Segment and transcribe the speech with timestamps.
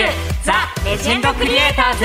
[0.00, 0.06] グ
[0.42, 0.54] ザ・
[0.88, 2.04] レジェンドクリエイターズ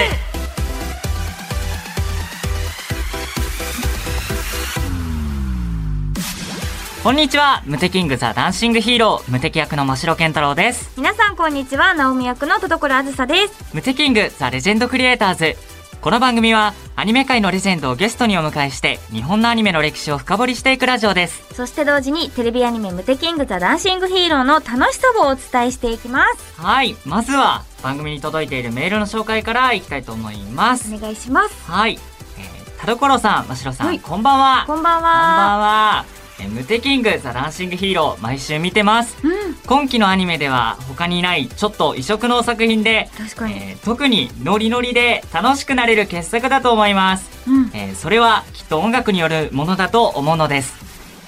[7.02, 13.74] こんにちはムテキングザ・ダンシングヒーロームテキ役の真城健太郎です皆さんこんにちは、ナオミ役の戸所あずさです。
[13.74, 15.56] ムテキングザ・レジェンドクリエイターズ
[16.02, 26.62] この番組はアニメ界のレジェンドをゲストにお迎えして日本のアニメの歴史を深掘りしていくラジオですそして同時にテレビアニメムテキングザダンシングヒーローの楽しさをお伝えしていきます。
[26.62, 30.92] はいまずは番組に届いているメールの紹介からいきたいと思います。
[30.92, 31.72] お願いします。
[31.72, 32.00] はい、
[32.40, 34.00] えー、田所さん真城さん、はい。
[34.00, 34.64] こんばんは。
[34.66, 35.58] こんばんこんばんは。
[35.60, 36.06] は、
[36.40, 39.16] えームテキングザ・ダンシングヒーロー毎週見てます。
[39.24, 43.54] うん、今期のアニメでは他にないちょっと異色の作品で、確かに。
[43.54, 50.74] えー特にノリノリで楽しくなれる傑作だと思います、うん、えーそれはきっと音楽によるものだと思うのです、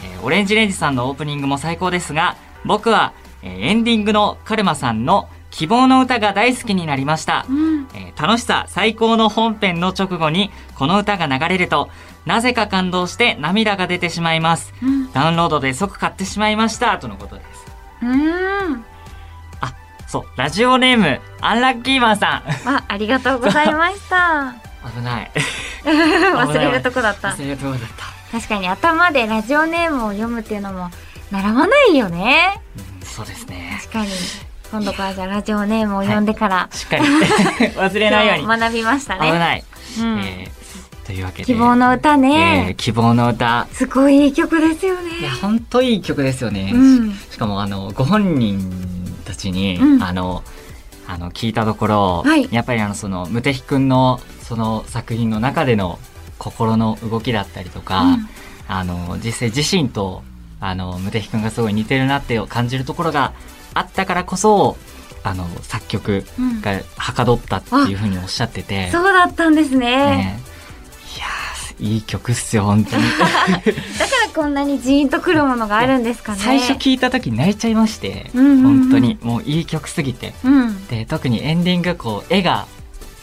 [0.04, 11.90] えーオレンジレンジさんのオープニングも最高ですが僕は、えーエンディングのカルマさんの希望の歌が大好きになりました、うん、えー楽しさ最高の本編の直後にこの歌が流れると
[12.26, 17.66] なぜか感動して涙が出てしまいますうん、ダウンロードで即買ってしまいましたとのことです
[18.04, 18.86] うん。
[19.62, 19.74] あ
[20.08, 24.54] そうラジオネームアンラッキーマンさんあ、ありがとうございました。
[24.96, 25.32] 危ない
[25.84, 27.30] 忘れるとこだった。
[27.30, 30.92] 忘れるとこだった確かに頭でラジオネームを読むっていうのも
[31.32, 32.62] 習わないよね。
[32.78, 34.47] うんそうですね確かに。
[34.72, 37.04] 今度からじゃあラジオネームを読んでから、しっかり。
[37.76, 38.60] 忘れないように。
[38.60, 39.32] 学びましたね。
[39.32, 39.64] 危ない、
[40.00, 40.20] うん。
[40.20, 40.58] えー
[41.08, 41.46] というわけで。
[41.46, 42.76] 希望の歌えーね。
[42.78, 43.66] 希望の歌。
[43.72, 45.38] すごいいい曲ですよいやね。
[45.42, 47.18] 本当いい曲ですよね、うん。
[47.32, 48.60] しかもあのご本人
[49.24, 50.04] たちに、うん。
[50.04, 50.44] あの
[51.08, 52.50] あの聞いたところ、はい。
[52.52, 55.98] やっぱりあのそのムテヒ君のその作品の中での
[56.38, 58.30] 心の動きだったりとか、うん。
[58.68, 60.24] あの実際自身と
[60.60, 63.32] あのムテヒ君がすごい似てるなって感じるところが
[63.78, 64.78] あったからこそ
[65.24, 69.78] あの作曲うんがはかどったっていうふうにおっしゃってて、 そうだったんですね。
[69.78, 70.40] ね
[71.16, 73.74] いやーいい曲っすよ本当に だから
[74.34, 76.40] こんなにジーンとくるものがあるんですかね。
[76.42, 80.88] 最初聞いた時泣いちゃいまして、うんうんうん本当にもういい曲すぎてうん。
[80.88, 82.66] で特にエンディングこう絵が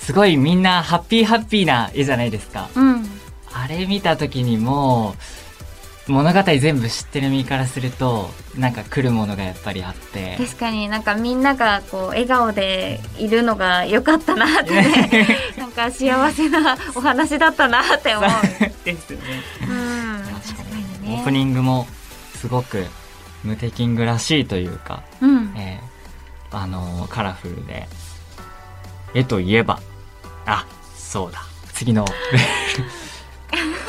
[0.01, 3.09] すごいみんなハッピーハッピーな絵じゃないですかうん。
[3.53, 5.44] あれ見た時にもう
[6.07, 15.39] 物語全部知ってる身からするとなんか来るものがやっぱりあって確かになんかみんながこう笑顔でいるのが良かったなってね。
[15.57, 18.31] なんか幸せなお話だったなって思う。
[18.85, 19.19] ですね
[19.63, 20.23] うん。
[20.43, 20.63] 確か
[21.03, 21.17] にね。
[21.17, 21.87] オープニングも
[22.37, 22.87] すごく
[23.43, 25.55] ムテキングらしいというか、うん。
[25.57, 25.95] えー
[26.57, 27.89] あのーカラフルで
[29.13, 29.81] 絵といえば
[30.47, 30.65] あ
[30.97, 31.43] そうだ
[31.73, 32.05] 次の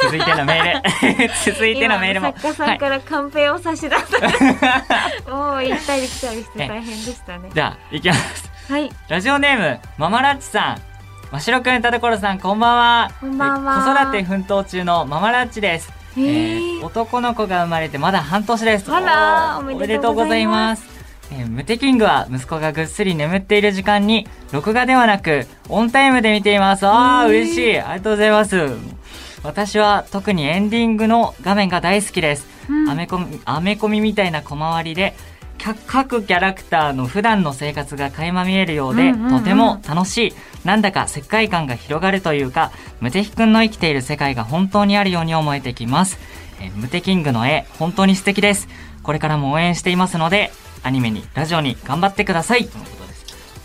[0.03, 1.29] 続いてのメール。
[1.53, 2.29] 続いてのメールも。
[2.29, 4.43] 今作家さんからカンペを差し出されて、
[5.29, 7.49] もう行ったり来たりして大変でしたね。
[7.53, 8.51] じゃあいきます。
[8.69, 8.89] はい。
[9.09, 10.81] ラジオネームママラッチさん。
[11.31, 13.11] 真城くん田所さんこんばんは。
[13.19, 13.81] こんばんは。
[13.81, 15.91] え子育て奮闘中のママラッチです。
[16.17, 18.91] へえーー男の子が生まれてまだ半年です。
[18.91, 20.83] あらおめでとうございます。
[21.31, 26.85] えームテキングは息子がぐっすり眠っている時間に録画ではなくオンタイムで見ています。
[26.87, 27.29] あーへー。
[27.29, 27.79] 嬉しい。
[27.79, 28.95] ありがとうございます
[29.45, 32.89] 私は特にエンディングの画面が大好きです、うん。
[32.89, 35.15] アメコミアメコミみたいな小回りで
[35.57, 40.33] か各キャラクターの普段の生活が垣間見えるようで、とても楽しい。
[40.65, 46.17] なんだか世界観が広がるというかムテヒ君の生きている世界が本当にあるように思えてきます、
[46.59, 48.67] えームテキングの絵本当に素敵です。
[49.03, 50.51] これからも応援していますので
[50.81, 52.67] アニメにラジオに頑張ってください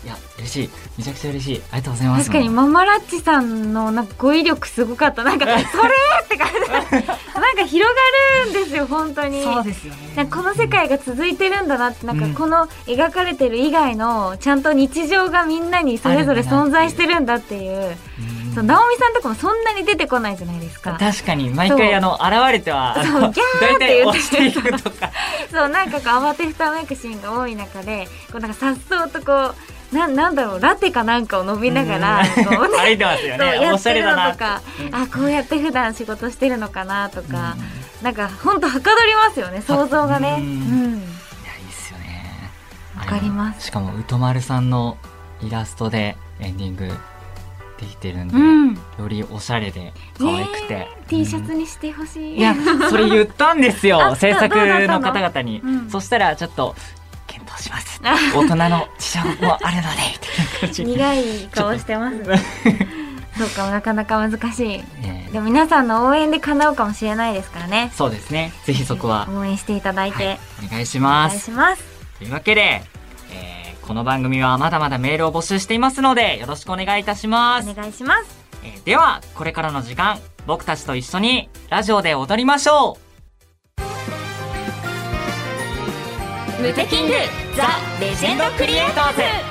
[0.03, 0.69] いや嬉しい。
[0.97, 1.61] めちゃくちゃ嬉しい。
[1.71, 2.25] ありがとうございます。
[2.25, 5.23] 確かにママラッチさんのなんか語彙力すごかった。
[5.23, 6.61] なんか、 それって感じ。
[6.91, 9.43] なんか広がるんですよ、本当に。
[9.43, 10.25] そうですよね。
[10.25, 12.33] この世界が続いてるんだなってなんうん。
[12.33, 17.95] かこの描かれてる以外のちゃんと日常がみんなにそれぞれ存在してるんだっていう。
[18.19, 18.55] うん。
[18.55, 20.97] そう直美さんとかもそんなに出てこないじゃないですか。
[20.99, 23.31] 確かに毎回あの現れてはそうギャー
[23.61, 25.11] 大って言って体押していくとか。
[25.51, 29.55] そうなんかこう慌てふためくシーンが多い中でこうなんかさっそうとこう
[29.91, 32.45] ななんだろうラテかなんかを伸びながらうん。
[32.45, 33.45] こうね 歩いてますよね。
[33.45, 34.25] おしゃやってるれだな。
[34.27, 34.95] のとかうん。
[34.95, 37.55] あこうやって普段仕事してるのかなとか、
[38.01, 40.37] なんかほんとはかどりますよね想像がね。
[40.39, 40.45] ううん。
[40.45, 40.99] ん、い
[41.45, 42.49] やいいっすよね。
[42.97, 43.67] わかります。
[43.67, 44.97] しかも宇都丸さんの
[45.41, 46.87] イラストでエンディング
[47.79, 48.73] できてるんで、うん。
[48.75, 52.55] よりおしゃれで可愛くて、T シャツにしてほしい、いや
[52.89, 55.89] それ言ったんですよ あ制作の方々に、うん。
[55.89, 56.75] そしたらちょっと
[57.31, 58.01] 検討します。
[58.03, 59.97] 大人の事情もあるので。
[60.11, 62.17] みたいな感じ苦い顔してます。
[63.37, 64.67] そうかなかなか難しい。
[65.01, 65.29] ね。
[65.31, 67.91] でも皆さんの応援で叶うかもしれないですからね。
[67.95, 68.51] そうですね。
[68.65, 71.83] ぜひそこは、応援していただいて、はい、お願いしお願いますします。
[72.19, 72.83] というわけで、
[73.31, 77.69] えーこの番組はまだまだメールを募集していますのでよろしくお願いいたします。
[77.69, 78.25] お願いします。
[78.63, 83.10] えーではこれからの時間僕たちと一緒にラジオで踊りましょう
[86.61, 87.13] ムテキング
[87.55, 87.63] ザ・
[87.99, 89.50] レジェンドクリエイターズ。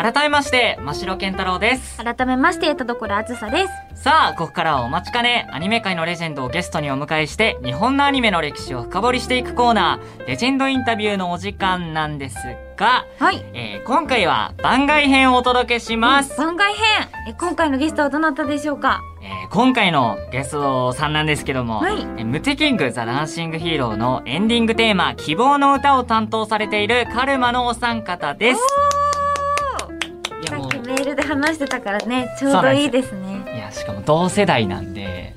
[0.00, 1.98] 改めまして真城健太郎です。
[2.02, 4.02] 改めまして田所あずさです。
[4.02, 5.46] さあここからはお待ちかね。
[5.52, 10.26] アニメ界のレジェンドをゲストにお迎えして日本のアニメの歴史を深掘りしていくコーナー。
[10.26, 12.36] レジェンドインタビューのお時間なんです
[12.78, 13.44] が、はい。
[13.52, 17.08] えー今回は番外編をお届けします、番外編。
[17.28, 19.02] え今回のゲストはどなたでしょうか？
[19.22, 22.00] えー今回のゲストさんなんですけども、はい。
[22.00, 28.60] えームテキングザ・ダンシング・ヒーローのエンディングテーマ希望の歌を担当されているカルマのお三方です
[31.30, 33.54] 話してたからねちょうどいいですね。
[33.54, 35.34] いやしかも同世代なんで、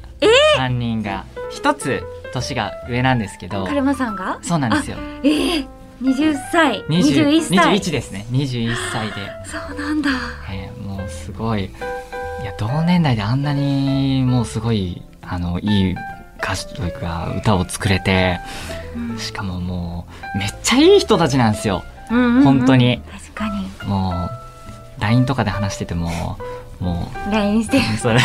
[0.57, 2.03] 3人が一つ
[2.33, 3.65] 年が上なんですけど。
[3.65, 4.39] カルマさんが？
[4.41, 4.97] そうなんですよ。
[5.23, 5.65] ええ
[6.01, 6.81] 20歳。
[6.85, 7.79] 20 21歳。
[7.79, 8.25] 21ですね。
[8.31, 9.13] 21歳で、
[9.45, 10.09] そうなんだ。
[10.51, 11.65] えーもうすごい。
[11.65, 15.95] いや同年代であんなにもうすごいあのいい
[16.39, 18.39] 歌詞というか歌を作れて
[19.17, 20.05] しかもも
[20.35, 21.83] うめっちゃいい人たちなんですよ。
[22.11, 22.43] うんうんうん。
[22.43, 23.01] 本当に。
[23.11, 23.87] 確かに。
[23.87, 24.29] もう
[25.03, 26.37] LINE とかで話してても
[26.79, 27.83] も LINE してる。
[27.95, 28.19] うそれ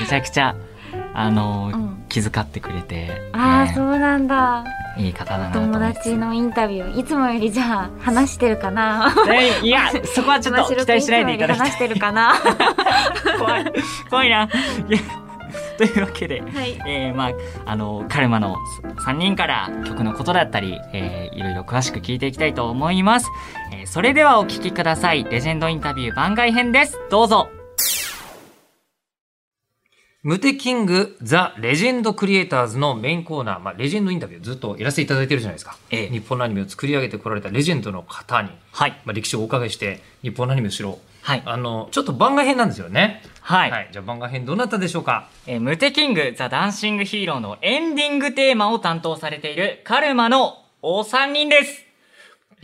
[0.00, 0.54] めちゃくちゃ
[1.12, 2.04] あの、うん。
[2.08, 3.72] 気遣ってくれて、ああ、ね。
[3.74, 4.64] そうなんだ。
[4.96, 9.12] いい方だな友達のインタビューいつもよりじゃあ話してるかな。
[9.28, 11.68] えいや そこはちょっと期待しないでいただきたい。
[11.70, 13.72] 話してるかなは怖い。
[14.08, 14.48] 怖いな。
[15.76, 16.40] というわけで、い。
[16.86, 17.30] えーまあ
[17.66, 18.56] あのカルマの
[19.04, 23.28] 3人から曲のことだったり、えーいろいろ詳しく聞いていきたいと思います、
[23.63, 25.24] えーそれではお聞きください。
[25.24, 26.98] レジェンドインタビュー番外編です。
[27.10, 27.48] どうぞ。
[30.22, 35.76] ムテキングザ・レジェンドクリエイターズのメインコーナー、まあ、レジェンドインタビューずっとやらせていただいてるじゃないですか。
[35.90, 36.08] ええ。
[36.08, 38.92] 日本のアニメを作り上げてこられたレジェンドの方に、はい。
[39.04, 41.08] まあ、歴史をお伺いして、日本のアニメを知ろう。
[41.20, 41.42] はい。
[41.44, 43.22] あの、ちょっと番外編なんですよね。
[43.42, 45.28] はい、じゃあ番外編どなたでしょうか？
[45.46, 51.84] えームテキングザ・ダンシング・ヒーローのエンディングテーマを担当されているカルマのお三人です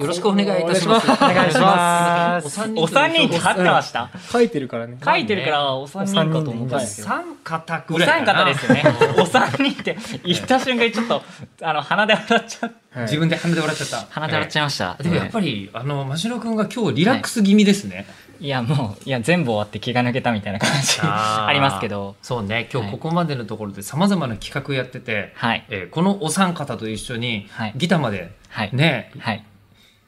[0.00, 1.10] よろしくお願いいたします。
[1.10, 4.96] お願いしますお三人お三人って合ってました書いてるからね。
[5.04, 8.44] 書いてるからお三人かと思ったんですけどお三方らいかな。
[8.44, 8.84] 三方ですよね。
[9.20, 11.22] お三人って言った瞬間にちょっと、
[11.62, 12.70] あの、鼻で笑っちゃう。
[12.92, 14.06] はい自分で鼻で笑っちゃった。
[14.10, 14.96] 鼻で笑っちゃいました。
[14.98, 18.06] ええでもやっぱり、あの、真城くんが今日リラックス気味ですね。
[18.40, 22.16] いや、もう、いや、全部終わって気が抜けたみたいな感じ ありますけど。
[22.22, 25.64] そうね、今日ここまでのところで様々な企画やってて、はい。
[25.68, 28.70] えーこのお三方と一緒にはいギターまではい。
[28.72, 29.44] ね、はい。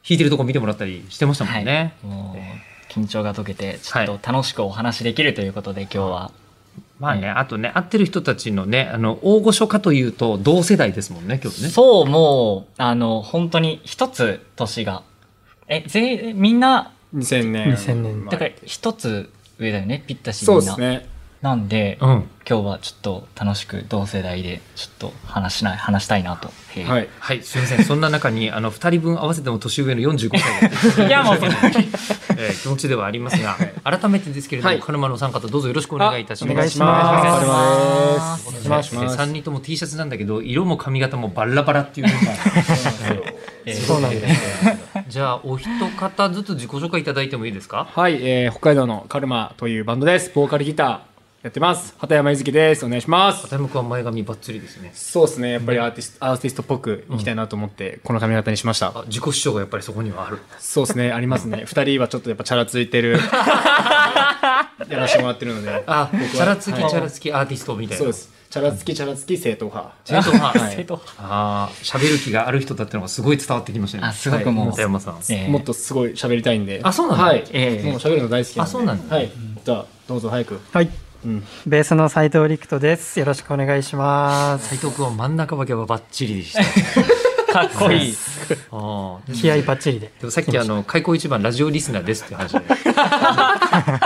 [0.07, 1.93] 弾いてるとこ見てもらったりしてましたもんね。
[2.03, 6.31] もう、緊張が解けて、ちょっと楽しくお話できるということで、今日は。
[6.99, 11.69] まあね、あとね、会ってる人たちのね、あの、大御所かというと同世代ですもんね、今日ね。
[11.69, 15.03] そう、もう、あの、本当に一つ年が。
[15.67, 17.73] え、ぜ、みんな、2000年。
[17.73, 20.75] 2000年だから一つ上だよね、ぴったしそうみんな。
[20.75, 21.12] ですね。
[21.43, 22.29] なんで、うん。
[22.49, 26.49] 今日はちょっと楽しく同世代でちょっと話しない話したいなと。
[26.89, 27.09] はい。
[27.19, 27.83] はい、すみません。
[27.83, 31.87] そんな中に、あの、二人分合わせても年上の45歳だいやもうそんなに
[32.37, 36.53] えー気持ちではありますが、改めてですけれども、はいカルマのお三方どうぞよろしくお願いいたします。
[36.53, 38.65] お願いしまますす。
[38.65, 42.19] お願いします3人とも T シャツなんだけど、色も髪型もバラバラっていうのが。
[43.65, 44.41] え ーそうなんです
[45.09, 45.67] じゃあ、お一
[45.99, 47.87] 方ずつ自己紹介いただいてもいいですか？
[47.93, 50.31] はい、えー、北海道のカルマというバンドです。
[50.33, 51.12] ボーカルギター
[51.43, 51.93] やってます。
[51.97, 52.85] 畑山ゆずきです。
[52.85, 53.41] お願いします。
[53.41, 54.91] 片山君は前髪バッツリですね。
[54.93, 55.51] そうですね。
[55.51, 58.93] やっぱりアーティスト、アーティストっぽくいきたいなと思って、この髪型にしました。
[58.95, 60.39] あ自己主張がやっぱりそこにはある。
[60.57, 61.11] そうですね。
[61.11, 61.63] ありますね。
[61.67, 63.19] 二人はちょっとやっぱチャラついてる。
[64.87, 65.83] やらせてもらってるので。
[65.85, 67.99] あ、チャラつき、はいチャラつきアーティストみたいな。
[67.99, 68.13] そうで。
[68.13, 68.31] す。
[68.49, 69.93] チャラつき、チャラつき、正統派。
[70.05, 70.59] 正統派。
[70.59, 74.05] はい生徒ああ、喋る気がある人だってのがすごい伝わってきましたね。
[74.05, 75.15] あ、すごくもう、片山さん。
[75.29, 76.79] えーもっとすごい喋りたいんで。
[76.83, 77.43] あそうなんだはい。
[77.51, 78.69] ええもう喋るの大好きなんで。
[78.69, 79.29] あそうなんだはい。
[79.65, 80.61] じゃあ、どうぞ早く。
[80.71, 80.89] はい。
[81.25, 81.43] うん。
[81.65, 83.19] ベースの斉藤陸斗です。
[83.19, 84.69] よろしくお願いします。
[84.69, 87.53] 斉藤君は真ん中分けはバッチリでした。
[87.53, 88.15] かっこいい。
[89.33, 90.11] 気合バッチリで。
[90.19, 92.61] でもさっきあの、開口一番ラジオリスナーですって話で。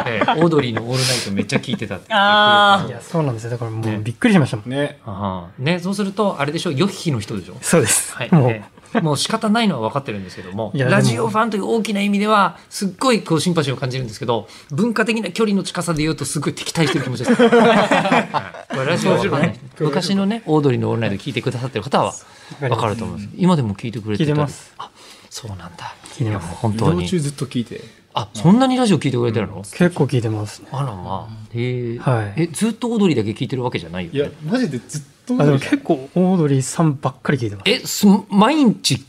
[0.07, 3.49] ええオードリーのオールナイトめっちゃ聞いてたって言ってくれたあいや、そうなんですよ。
[3.51, 4.69] だからもねうびっくりしましたもん。
[4.69, 4.99] ね。
[5.05, 7.55] あーね、そうすると、あれでしょ、ヨッヒの人でしょ？
[7.61, 8.13] そうです。
[8.15, 8.29] はい。
[8.33, 17.41] もう、ええもう仕方ないのは分かってるんですけども、ラジオファンという大きな意味では、すっごいこうシンパシーを感じるんですけど、文化的な距離の近さで言うと、すごい敵対してる気持ちです。
[17.43, 22.13] ラジオは分かんない昔のね、オードリーのオールナイト聞いてくださってる方は
[22.61, 23.29] 分かると思います。
[23.35, 24.73] 今でも聞いてくれてたり聞いてます。
[24.77, 24.89] あ、
[25.29, 25.95] そうなんだ。
[26.13, 27.19] 聞いてますや本当に移動中。
[27.19, 27.81] ずっと聞いて。
[28.13, 30.69] あ、そんなにラジオ聞いてくれてるの、結構聞いてますね。
[30.71, 31.47] あらまあ。
[31.53, 34.19] へえ、はいえ、ずっとオードリーだけ聞いてるわけじゃないよね？
[34.19, 35.35] いや、マジでずっと。
[35.39, 37.69] あでも結構オードリーさんばっかり聞いてます。
[37.69, 39.05] え、す毎日、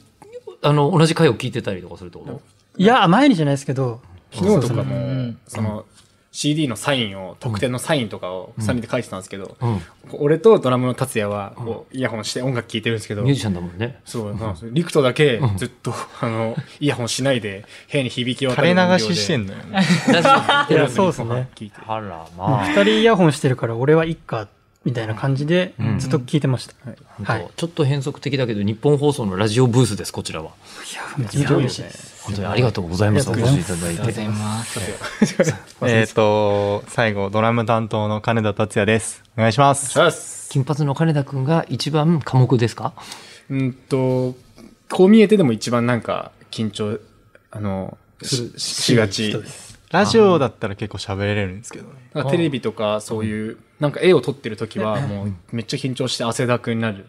[0.61, 2.43] あの、同じ回を聞いてたりとかするってこと？
[2.77, 4.01] いや、毎日じゃないですけど、
[4.33, 5.87] 昨日とかも、その、
[6.39, 9.81] CD のサインを、特典のサインとかを3人で書いてたんですけど、うん。
[10.13, 13.99] 俺とドラムの達也は、こう、イヤホンして音楽聴いてるんですけどミュー、ジシャンだもんね。
[14.05, 19.83] そう、なんですよリクトだけずっと、あの、イヤホンしないで、部屋に響き渡垂るれ流ししてんののよね。
[20.95, 21.49] そうですね。
[21.57, 21.77] 聞いて。
[21.85, 22.67] あらまあ。
[22.69, 24.47] 二人イヤホンしてるから俺はいっか、
[24.89, 26.75] みたいな感じでうんずっと聞いてました。
[27.19, 30.53] 本はい当ちょっと変則的だけど、日本放送のラジオブースです、こちらは。
[30.91, 32.25] いや、めちゃめちゃ嬉しいです。
[32.25, 33.29] 本当にありがとうございます。
[33.29, 34.29] おありがとう越しございますいただいて。
[34.29, 34.81] ます。
[35.83, 39.23] えっと、最後、ドラム担当の金田達也です。
[39.37, 39.91] お願いします。
[39.91, 40.49] します。
[40.49, 42.95] 金髪の金田くんが一番寡黙ですか？
[43.51, 44.35] うんと、
[44.91, 46.99] こう見えてでも一番なんか、緊張、
[47.51, 49.29] あの、ししがち。
[49.29, 49.69] 人です。
[49.91, 52.08] ラジオだったら結構喋れるんですけどね。
[52.25, 57.07] テレビとかそういう、なんか絵を撮ってる時はもうめっちゃ緊張して汗だくになる。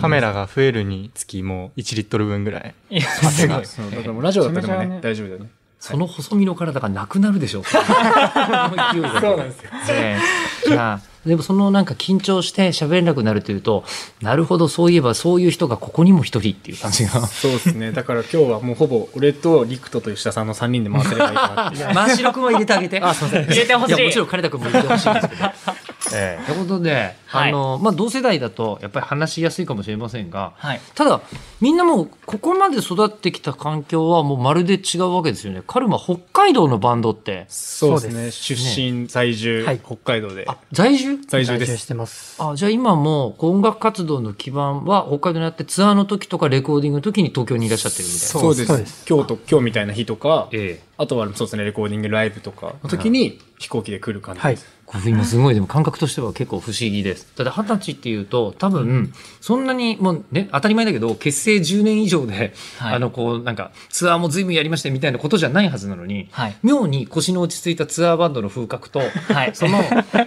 [0.00, 2.74] カメラが増えるにつきもう1リットル分ぐらい。
[2.90, 3.66] いや、すごい。
[3.66, 5.50] そうだからもうラジオだったらね大丈夫だよね。
[5.80, 7.64] その細身の体がなくなるでしょう。
[7.64, 9.70] そうなんですよ。
[10.70, 13.84] じゃあ、でもそのなんか緊張して喋れなくなるというと、
[14.22, 17.26] なるほど、そういえばそういう人がここにも一人っていう感じが。
[17.26, 17.92] そうですね。
[17.92, 21.94] だから今日はもうほぼ俺とリクトと吉田さんの3人で回せればいいかなっていう。
[21.94, 23.00] マーシロ君は入れてあげて。
[23.00, 23.46] あ、すみません。
[23.46, 25.42] 入れてほしいや、もちろん金田君も入れてほしいんですけど。
[26.14, 30.80] ええということで、はいあの、まあ、同世代だとやっぱり話しやすいかもしれませんが、はい。
[30.94, 31.20] ただ、
[31.60, 35.62] みんなもう、ここまで育ってきた環境はもうまるで違うわけですよね。
[35.66, 38.30] カルマ、北海道のバンドって、そうですね。
[38.30, 40.44] 出身、在住、はい北海道で。
[40.48, 41.18] あ、在住？
[41.26, 41.68] 在住です。
[41.68, 42.42] 在住してます。
[42.42, 48.26] あ、じゃあ今も音楽活動の基盤は北海道にあってツアーの時とかレコーディングの時に東京にいらっしゃってるみたいな。
[48.26, 50.90] そうですそうです今日と、今日みたいな日とか、ええ。
[50.96, 54.79] あとはそうですね、レコーディングライブとかの時に飛行機で来る感じはいです。。
[54.92, 57.26] こ れ今すごい、でも感覚としては結構不思議です。
[57.36, 62.94] ただ二十歳っていうと、多分、そんなにもうね、当たり前だけど、結成10年以上で、はい。
[62.96, 66.56] あの、こう、なんか、ツアーも随分やりましたみたいなことじゃないはずなのに、はい。
[66.64, 69.50] 妙に腰の落ち着いたツアーバンドの風格と、はい。
[69.54, 69.78] その、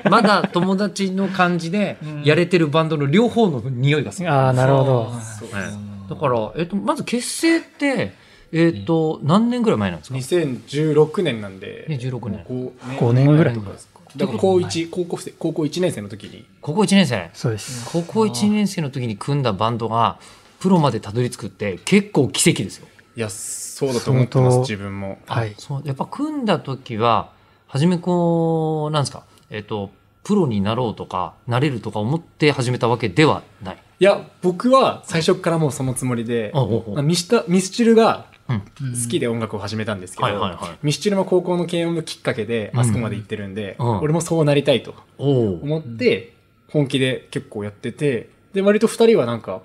[0.09, 4.31] まだ友達の感じで、やれてるバンドの両方の匂いがする。
[4.31, 5.13] ああ、なるほど。
[5.39, 5.49] そう。
[5.53, 6.09] はい。
[6.09, 8.13] だから、えっと、まず結成って、
[8.55, 12.45] えっと、何年ぐらい前なんですか？2016年なんで、ね16年。
[12.47, 13.55] もう5五年ぐらい。
[13.55, 13.92] 前とかですか？
[14.15, 17.29] だから高1、高校生、高校1年生の時に、高校1年生？
[17.33, 17.89] そうです。
[17.91, 20.19] 高校1年生の時に組んだバンドが、
[20.59, 22.87] プロまでたどり着くって結構奇跡ですよ。
[23.15, 25.19] いや、そうだと思ってます、自分も。
[25.25, 25.55] はい。
[25.57, 27.31] そう、やっぱ組んだ時は、
[27.67, 29.89] 初めこう、なんですか、えっと、
[30.23, 33.77] プロになろうとか、なれるとか思って始めたわけではない。
[33.99, 38.32] いや、僕は最初からもうそのつもりで、おうおうおうミスタミスチルがうん。
[38.47, 44.95] 好きで音楽を始めたんですけど、はいはいはいミスチルも高校の軽音部きっかけであそこまで行ってるんで、うん俺もそうなりたいと。
[45.17, 46.33] 思って、
[46.69, 49.61] 本気で結構やってて、で、割と二人はなんか、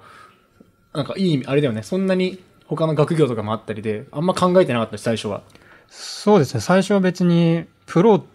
[0.92, 5.42] なんかいい意味、あれだよね、そんなに他の学業とかもあったりで、あんま考えてなかったし、最初は。
[5.88, 6.61] そうですね。
[6.61, 8.26] 最初は別に、プロ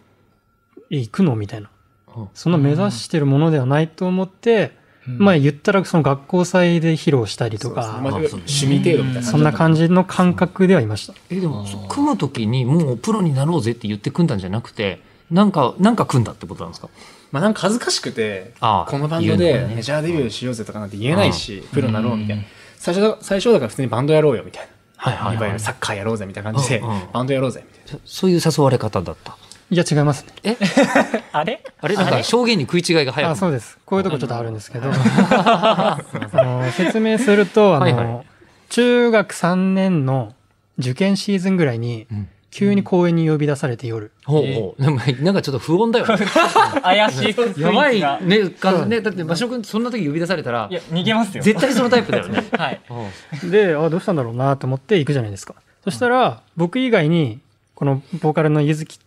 [0.89, 1.69] へ行くのみたいな
[2.15, 2.29] うん。
[2.33, 8.35] そんな目指してるものではないと思って、まあ言ったらその学校祭で披露したりとか、まあ、趣
[8.67, 11.13] 味程度みたいなそんな感じの感覚ではいました。
[11.29, 16.89] え、でも、そう組む時にもうプロになろうぜって言って組んだんじゃなくて、なんか、なんか組んだってことなんですか？
[17.31, 22.43] まあなんか恥ずかしくて、ああこのバンドでメジャーデビューしようぜとかなんて言えないし、プロになろうみたいな。
[22.77, 24.67] 最初だ、最初だから普通にバンドやろうよみたい
[24.97, 25.33] はいはな。
[25.33, 25.53] いわゆいはい。
[25.53, 26.81] るサッカーやろうぜみたいな感じで
[27.11, 27.99] バンドやろうぜみたいな。
[28.05, 29.35] そそういう誘われ方だった？
[29.73, 30.57] いや違いますね。
[31.33, 31.63] あれ？
[31.81, 31.95] あれ？
[31.95, 33.79] なんか証言に食い違いが早くあそうです。
[33.85, 35.97] こういうとこちょっとあるんですけど、あ
[36.33, 38.25] の説明すると、あの、はいはい
[38.69, 40.33] 中学3年の
[40.79, 44.11] 受験シーズンぐらいに、ん急に公園に呼び出されて夜。
[44.25, 44.81] ほうほう。
[44.81, 46.23] でもなんかちょっと不穏だよね。
[46.83, 47.61] 怪しい。
[47.61, 51.41] やばいね、かね、だって、場所君そんな時呼び出されたらい、や、逃げますよ。
[51.43, 52.43] 絶対そのタイプだよね。
[52.51, 52.79] はい。
[53.49, 55.55] で、あどうしたんだろうなと思って行くじゃないですか。
[55.83, 57.39] そしたら、僕以外に、
[57.73, 58.99] このボーカルのゆずき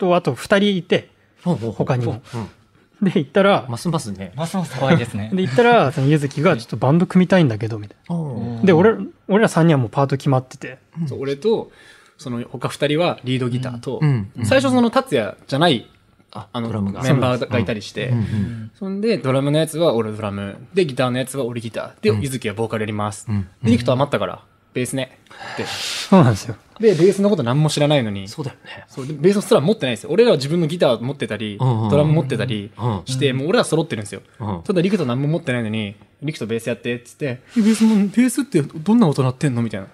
[0.00, 1.10] と、あと2人いて、
[1.42, 2.22] 他にも。
[2.34, 2.38] う。
[2.38, 3.10] ん。
[3.10, 4.32] で、行ったら、ますますね。
[4.36, 5.30] ますます怖いですね。
[5.32, 8.62] で、行ったら、そのゆずきがちょっとバンド組みたいんだけど、みたいな。
[8.62, 8.96] で、俺、
[9.28, 11.70] 俺ら3人はもうパート決まってて、そう俺と、
[12.18, 14.30] その他二人はリードギターと、うん。
[14.44, 15.88] 最初その達也じゃない、
[16.32, 17.02] ああの、ドラムが。
[17.02, 18.18] メンバーがいたりして、うん。
[18.18, 18.70] うん。
[18.78, 23.26] そんで、ドラムのやつは俺ドラム、で、ギターのやつは俺ギター、で、ゆずきはボーカルやります。
[23.28, 23.48] うん。
[23.62, 25.18] で、リクト余ったから、ベースね。
[25.54, 25.64] って。
[25.64, 26.56] そうなんですよ。
[26.80, 28.84] で、ベースのこと何も知らないのに、そうだよね。
[28.88, 30.10] そうでベースすら持ってないんですよ。
[30.10, 34.22] 俺らは自分のギター持ってたり、うんうんドラム持ってたりうんして、もう俺ら揃ってるんですよ。
[34.40, 39.86] うんただ、リクト何も持ってないのに、リクトベースやって、っつって、えベースも、ベースってどんな音鳴ってんのみたいな。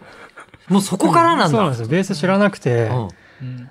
[0.68, 1.48] もうそこからなんだ。
[1.48, 1.88] そうなんですよ。
[1.88, 3.08] ベース知らなくて、うん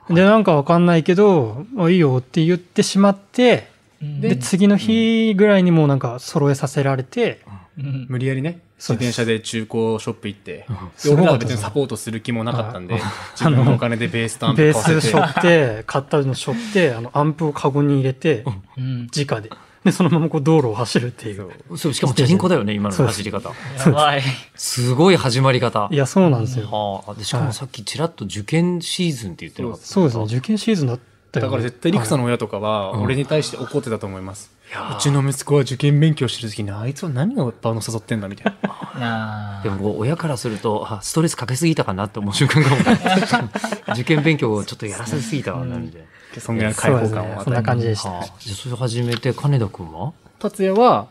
[0.09, 3.69] で、なんかわかんないけど、あいいよって言ってしまって、
[4.01, 7.39] で、次の日ぐらいにもうなんか揃えさせられて、
[7.75, 10.65] 無理やりね、自転車で中古ショップ行って、
[11.05, 13.03] 俺らは別にサポートする気もなかったんではい、
[13.35, 18.43] 自分のお金でベースとアンプベー買わせてスしょ、って、 買ったのしょって、あの、アンプをカゴに入れて、
[18.77, 19.07] うん。
[19.15, 19.49] 直で。
[19.85, 21.35] で、そのままこう道路を走るってい。
[21.35, 23.51] そううそう、しかもチャリンコだよね、今の走り方。
[23.77, 24.23] やばい。
[24.55, 25.87] すごい始まり方。
[25.91, 26.67] いや、そうなんですよ。
[26.71, 29.85] はあ、でしかもさっきちらっと受験シーズンって言ってなかった。
[29.85, 30.99] そうですね、受験シーズンだっ
[31.31, 31.49] たよ、ね。
[31.49, 34.54] だから絶対リクさんの親とかは、俺に対して怒ってたと思います。
[34.97, 39.59] うちの息子は受験勉強してる時に、あいつは何をバーの誘ってんだみたいな。
[39.61, 46.05] あでも親からすると、あ、ストレスかけすぎたかなって思う瞬間が多い受験勉強をちょっとやらせすぎたわ、なんで。
[46.39, 48.09] そんぐらいの解放そうです感をねそんな感じでした。
[48.09, 50.13] はあ、じゃあそれ始めて、金田くんは？
[50.39, 51.07] 達也は、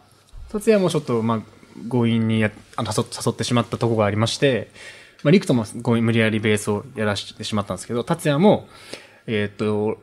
[0.52, 1.40] 達也もちょっと、まあ、
[1.90, 4.70] 強引にやあの誘誘ってしまったところがありまして、
[5.22, 8.68] まあ、リクとも強引無理やりベースをやらしてしまったんですけど、達也も、
[9.26, 9.98] えーっと、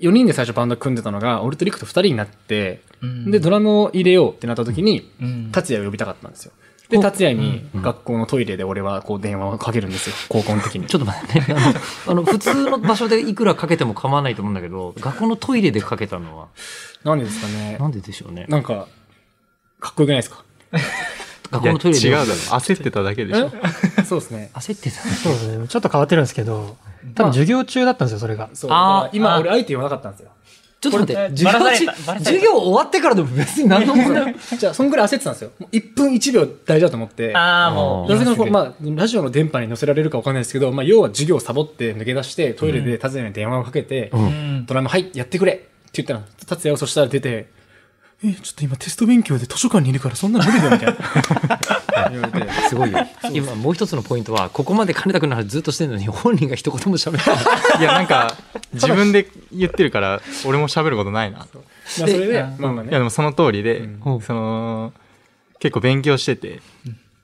[0.00, 2.80] 4人で最初バンド組んでたのが、俺とリクと2人になって、
[3.26, 6.52] で、ドラムを入れようってなった時に、ん達也を呼びたかったんですよ。
[6.88, 10.86] で、達也に学校のトイレで俺はこう電話をかけるんですよ、高校の時に。
[10.86, 11.46] ちょっと待ってね。
[11.50, 16.48] あの、あの普通の場所でいくらかけても構わないと思うんだけど、学校のトイレでかけたのは、
[17.04, 18.46] なんでですかねなんででしょうね。
[18.48, 18.88] なんか、
[19.78, 20.44] かっこよくないですか？
[21.50, 22.06] 学いや校のトイレで。
[22.08, 22.32] 違うだろ。
[22.32, 23.50] 焦ってただけでしょ。
[24.06, 24.50] そうですね。
[24.54, 24.96] 焦ってた。
[25.00, 25.68] そうですね。
[25.68, 26.76] ちょっと変わってるんですけど、
[27.14, 28.44] 多分授業中だったんですよ、それが。
[28.44, 28.48] あ
[29.04, 30.30] あー俺相手言わなかったんですよ。
[30.80, 31.86] ちょっと待って、授業中
[32.18, 34.38] 授業終わってからでも別に何の問題も。
[34.58, 35.50] じゃあ、そんぐらい焦ってたんですよ。
[35.58, 37.32] もう1分1秒大事だと思って。
[37.36, 38.10] あー、もう。
[38.10, 47.50] なぜかこう、まあ、ラジオの電波に乗せられるかわかんないですけど、まあ、要は授業をサボって抜け出して、トイレで達也に電話をかけて、うんドラム、はい、やってくれって言ったら、達也はそしたら出て、
[48.22, 52.10] え、ちょっと今テスト勉強で図書館にいるからそんなの無理だよ、みたいな。
[52.10, 52.52] 言われて。
[52.68, 52.98] すごいよ。
[53.32, 57.40] 今もう一つのポイントは、ここまで金田君の話ずっとしてるのに、本人が一言も喋ってない。
[57.80, 58.36] いや、なんか、
[58.74, 61.38] 自分で言ってるから、俺も喋ることないな。
[61.40, 61.48] まあ、
[61.94, 62.98] それで、まあまあいや、ね。
[62.98, 64.92] でもその通りで、うんその、
[65.58, 66.60] 結構勉強してて、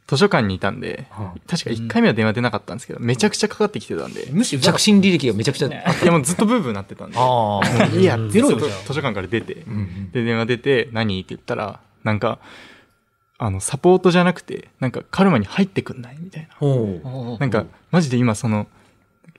[0.07, 1.07] 図書館にいたんで、
[1.49, 5.69] 確か1回目は電話出なかったんですけど、めちゃくちゃかかってきてたんで、むしろ、着信履歴がめちゃくちゃ。
[5.69, 5.71] い
[6.05, 7.87] やもうずっとブーブーなってたんで、ああ。
[7.87, 12.39] いや、ゼロ図書館から出て、んで、電話出て、何って言ったら、なんか、
[13.39, 17.39] あの、サポートじゃなくて、なんか、カルマに入ってくんないみたいな。
[17.39, 18.69] なんか、マジで今その、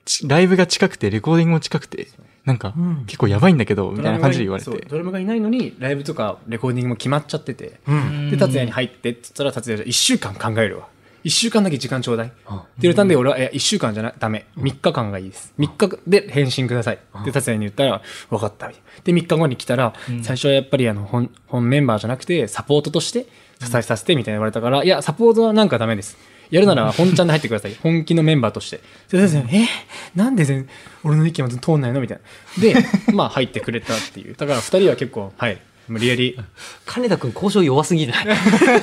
[0.04, 2.08] ちライブが近くて、レコーディングも近くて、
[2.48, 4.70] なんか、ん結構やばいんだけど、みたいな感じで言われて。
[4.88, 8.30] ドラムがいないのに、ライブとかレコーディングも決まっちゃってて、うん。
[8.30, 10.88] で、達也に入ってって言ったら、達也じゃ1週間考えるわ。
[11.24, 12.26] 1週間だけ時間ちょうだい。
[12.28, 14.46] って言われたんで、俺は、いや、1週間じゃな、ダメ。
[14.56, 15.52] 3日間がいいです。
[15.58, 16.98] 3日で返信ください。
[17.26, 18.68] で、達也に言ったら、分かった。
[18.68, 23.26] みたいなで、3日後に来たら、最初はやっぱり、あの、本、本メンバーじゃなくて、サポートとして
[23.60, 26.16] 支えさせて、みたいな言われたから、いや、サポートはなんかダメです。
[26.50, 27.76] やるなら本ちゃんで入ってください。
[27.82, 28.80] 本気のメンバーとして。
[29.10, 29.68] で、達也え？
[30.14, 30.68] なんで全
[31.04, 32.00] 俺の意見は通んないの？
[32.00, 32.20] みたい
[32.58, 32.62] な。
[32.62, 34.34] で、まあ入ってくれたっていう。
[34.34, 35.60] だから二人は結構、はい。
[35.88, 36.38] 無理やり、
[36.84, 38.26] 金田君交渉弱すぎない。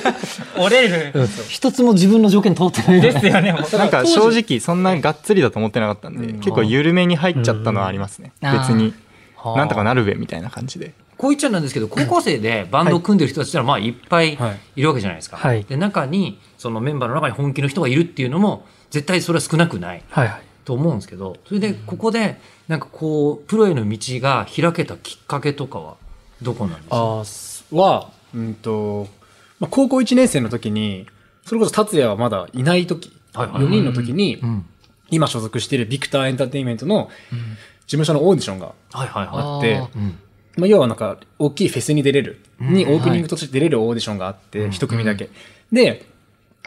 [0.58, 1.12] 折れる。
[1.48, 3.00] 一つも自分の条件通ってない。
[3.00, 3.52] ですよね。
[3.78, 8.32] なんか正直そんながっつりだと思ってなかったんで、結構緩めに入っちゃったのはありますね。
[8.42, 8.92] うん別に、
[9.36, 10.94] はあなんとかなるべみたいな感じで。
[11.18, 14.60] こう言っちゃなんですけど、高校生でバンドを組んでる人たちってのはまあいっぱいはい。
[14.76, 15.36] いるわけじゃないですか。
[15.36, 15.64] はい。
[15.64, 20.42] で、中に、そのメンバーの中に本気の人がいるっていうのも、絶対それは少なくないはいはい。
[20.64, 25.96] と思うんですけど、それでここで、なんかこう、プロへの道が開けたきっかけとかは、
[26.42, 26.82] どこなんで
[27.24, 27.76] すか？
[27.76, 29.06] は、うんと、
[29.58, 31.06] まあ、高校1年生の時に、
[31.44, 33.62] それこそ達也はまだいない時、はいはい。
[33.62, 34.66] 4人の時に、ん。
[35.08, 37.08] 今所属しているビクターエンターテインメントの
[37.86, 39.88] 事務所のオーディションがはいはいはあって、あい。
[40.56, 40.62] うん。
[40.62, 45.28] まあ、要はなんか、大きいフェスに出れる、にオープニングとして出れるオーディションがあって、一組だけ。
[45.72, 46.06] で、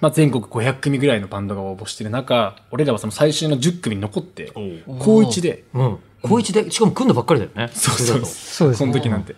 [0.01, 5.97] まあ、全国500組ぐらいのバンドが応募してる中、俺らはその最終の10組に残って、高1で、うん。
[6.21, 7.69] 高一で、しかも組んだばっかりだよね。
[7.75, 8.73] そうそうそう。
[8.75, 9.35] その時なんて。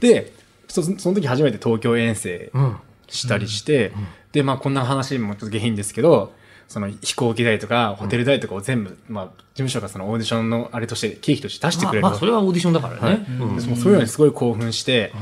[0.00, 0.32] で、
[0.68, 2.76] そその時初めて東京遠征うん。
[3.08, 3.92] したりして、
[4.32, 6.32] で、まあこんな話もちょっと下品ですけど、
[6.70, 12.02] その飛行機代とかホテル代とかを全部、まあ事務所がそのオーディションのあれとして経費として出してくれる。
[12.02, 13.26] まあ、まあ、それはオーディションだからね。
[13.58, 15.12] そういうのにすごい興奮して、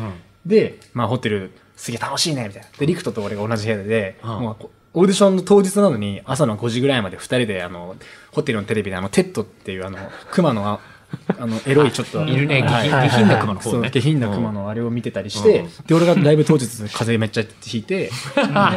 [0.44, 2.68] で、まあホテルすげえ楽しいね、みたいな。
[2.78, 4.28] で、リクトと俺が同じ部屋で、うん。
[4.28, 7.96] もうこオーディションの当日なのに朝の5時ぐらいまで2人であの、
[8.32, 9.96] ホテルのテレビであの、テッドっていうあの、
[10.32, 10.80] 熊の
[11.28, 12.24] あ、あの、エロいちょっと。
[12.24, 13.90] いるね、下はい品下品な熊の方ね。
[13.90, 14.54] 下品な熊うん。
[14.54, 18.10] のあれを見てたりして、うんで、俺がライブ当日風邪めっちゃひいて、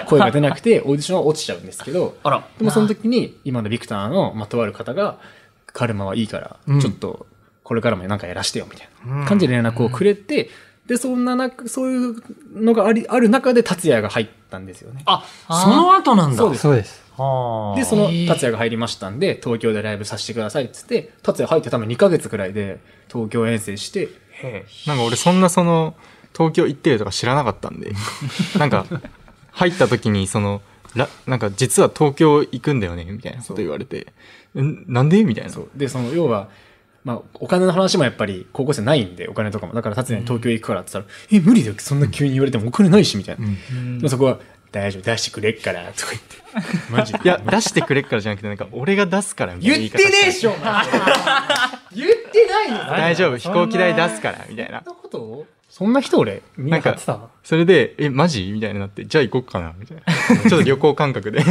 [0.07, 2.43] 声が出なくて、オーディションは落ちちゃうんですけど、 あら。
[2.57, 5.17] でもその時に、今のビクターの、まあ、とある方が、
[5.67, 7.25] カルマはいいから、ちょっと、
[7.63, 10.49] これからもなんかやらしてよ、みたいな感じで連絡をくれて、
[10.87, 12.15] で、そんな中、そういう
[12.53, 15.03] のがあり、ある中で達也が入ったんですよね。
[15.05, 16.37] あ、その後なんだ。
[16.37, 16.75] そうですそう
[17.75, 22.79] でその達也が入りましたんで、東京でライブさせてくださいっつって、達也入って多分2ヶ月くらいで
[23.11, 25.95] 東京遠征して、へなんか俺そんなその、
[26.33, 27.91] 東京行ってるとか知らなかったんで、
[28.57, 28.85] なんか、
[29.51, 30.61] 入った時にその、
[30.95, 34.07] らなんか実は東京行くんだよね、みたいなこと言われて、
[34.59, 35.49] んなんでみたいな。
[35.49, 35.69] そう。
[35.75, 36.49] で、その、要は、
[37.03, 39.73] まあ、お金の話もやっぱり高校生ないんで、お金とかも。
[39.73, 41.75] だから達也に東京行くからって言ったら、え、無理だよ。
[41.79, 43.45] そんな急に言われてもお金ないし、みたいな。
[43.45, 44.39] でもそこは、
[44.71, 46.40] 大丈夫、出してくれっから、とか言って。
[46.91, 47.19] マジで。
[47.23, 50.53] いや、出してくれっからじゃなくて、なんか俺が出すからみたいな言ってねえしょ
[51.95, 54.95] 言ってないよ 大丈夫、飛行機代出すから、みたいなそん。
[54.95, 55.45] なこと？
[55.69, 56.97] そんな人俺なんか
[57.45, 58.51] それで、え、マジ？
[58.51, 60.49] みたいになって、じゃあ行こっかな、みたいな。
[60.49, 61.41] ちょっと旅行感覚で。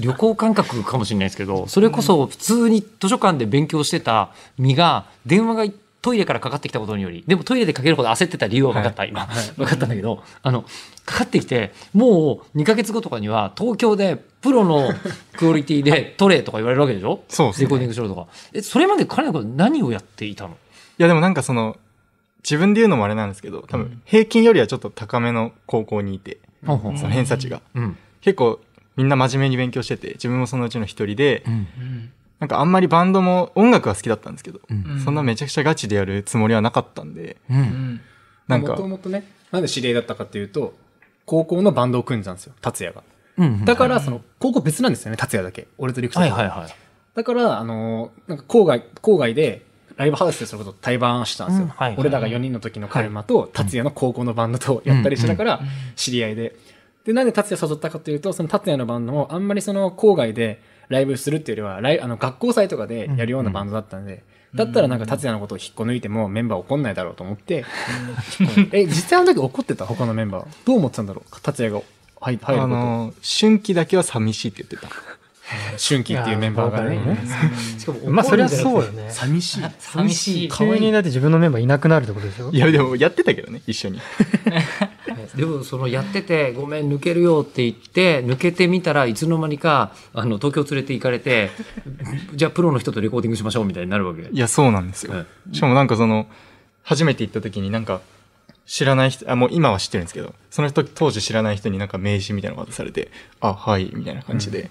[0.00, 5.72] 旅行感覚かもしれないですけど、それこそ普通に図書館で勉強してた身が、電話が
[6.06, 9.26] トイレからかかってきたことにより、でもトイレでかけるほど焦ってた理由は分かった、今。
[9.56, 10.64] 分かったんだけど、あの、
[11.04, 14.88] かかってきて、もう2ヶ月後とかには、東京でプロの
[15.36, 17.24] クオリティでトレとか言われるわけでしょ？
[17.28, 18.28] そうですねレコーディングしろとか。
[18.52, 20.50] え、それまで彼のこと何をやっていたの？
[20.50, 20.54] い
[20.98, 21.76] やでもなんかその、
[22.44, 27.62] 自分で言うのもあれなんですけど、多分平均よりはちょっと高めの高校にいて、ほんほんその偏差値が。
[27.74, 27.98] うん。
[28.20, 28.60] 結構
[28.94, 32.12] みんな真面目に勉強してて、自分もそのうちの一人で、うん。
[32.38, 37.56] なんかあんまりバンドも音楽は好きだったんですけど、んそんなめちゃくちゃガチでやるつもりはなかったんで、うん。
[37.56, 38.00] も
[38.46, 40.74] なんか、ともとね、なんで知り合いだったかっていうと、
[41.24, 43.02] 高校のバンドを組んでたんですよ、達也が。
[43.38, 43.64] うん。
[43.64, 45.66] だから、その、高校別なんですよね、達也だけ。
[45.78, 46.20] 俺とリクと。
[46.20, 46.74] はいはいはい。
[47.14, 49.64] だから、あのーなんか郊外、郊外で、
[49.96, 51.64] ライブハウスでそれこそ対バンしたんですよ。
[51.64, 55.60] うんはいはい俺らが4人の時のカルマと、達也の高校のバンドとやったりしてたから、
[55.96, 56.54] 知り合いで。
[57.04, 64.22] で、なんで達也誘ったかというと、その達也のバンドも、あんまりその郊外でライブするっていうよりは、ライあの学校祭とかでやるようなバンドだったんで、
[64.54, 67.64] だったらなんか達也のことを引っこ抜いてもメンバー怒んないだろうと思って、
[68.72, 70.46] え、実際あの時怒ってた他のメンバー。
[70.64, 71.40] どう思ってたんだろう？
[71.42, 71.82] 達也が。
[72.18, 72.76] 入入るあこと。
[72.76, 74.88] の、春季だけは寂しいって言ってた。
[75.78, 76.98] 春季っていうメンバーがね。
[77.78, 79.06] しかもまあそりゃそうよね。
[79.12, 79.64] 寂しい。
[79.78, 80.48] 寂しい。
[80.50, 81.66] 急にだって自分のメンバーい。
[81.66, 82.58] なくなるってことでしょい。
[82.58, 84.00] やでもやってたけどね、一緒に。
[85.34, 91.50] でもそのやってて「ごめん抜けるよ」って言って抜けてみたらいつの間にかあの東京連れて行かれて
[92.34, 94.22] じゃあプロの人とレコーディングしましょうみたいになるわけ。
[94.22, 95.14] いや、そうなんですよ。
[95.14, 96.26] はしかもなんかその、
[96.82, 98.00] 初めて行った時になんか、
[98.66, 103.10] 知らない人、あ、もう今は知ってるんですけど、その人、当時知らない人になんか名刺みたいなの渡されて、
[103.40, 104.70] あ、はい、みたいな感じで、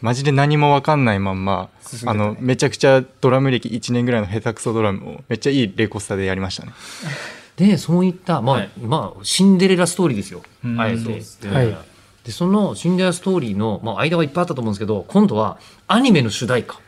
[0.00, 2.00] マジで何もわかんないまんま、ね。
[2.06, 6.72] あの、めちゃくちゃドラム歴1年ぐらいの下手くそドラムを、めっちゃいいレコスタでやりましたね。
[7.56, 8.70] でそういったまあ、はい。
[8.80, 10.80] まあシンデレラストーリーですよ、うん。
[10.80, 11.20] あえて。
[11.22, 11.76] そうで,、はい
[12.24, 16.80] でそのシンデレラストーリーの、まあ、間はいっぱいあったと思うんですけど今度はアニメの主題歌。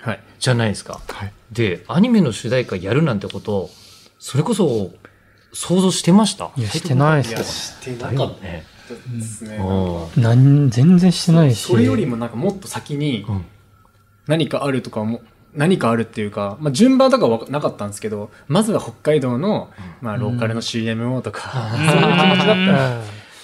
[0.00, 0.20] はい。
[0.38, 1.00] じゃないですか。
[1.08, 1.32] はい。
[1.52, 3.70] でアニメの主題歌やるなんてこと
[4.18, 4.90] それこそ
[5.52, 6.50] 想像してました？
[6.56, 9.56] いや、してないいや、ですしてなかっね、たですね。
[9.56, 10.22] うん。
[10.22, 11.62] なん全然してないし。
[11.66, 13.44] それよりもなんかもっと先にうん。
[14.26, 15.22] 何かあるとかも、
[15.54, 22.54] 何かあるっていうか、まあ、順番とかはなかったんですけど、まずは北海道の、まあ、ローカルの CM をとか、 そういう気持ちだった。
[22.54, 23.00] ら、